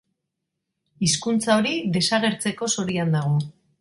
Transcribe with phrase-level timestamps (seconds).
[1.07, 3.37] Hizkuntza hori desagertzeko zorian dago.